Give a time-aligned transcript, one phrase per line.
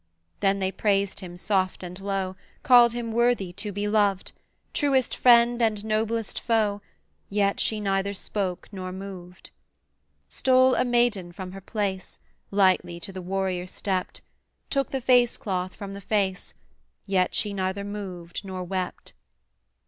[0.39, 4.31] Then they praised him, soft and low, Called him worthy to be loved,
[4.73, 6.81] Truest friend and noblest foe;
[7.29, 9.51] Yet she neither spoke nor moved.
[10.27, 12.19] Stole a maiden from her place,
[12.49, 14.21] Lightly to the warrior stept,
[14.71, 16.55] Took the face cloth from the face;
[17.05, 19.13] Yet she neither moved nor wept.